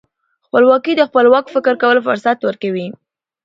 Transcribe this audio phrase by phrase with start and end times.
[0.45, 2.87] خپلواکي د خپلواک فکر کولو فرصت ورکوي.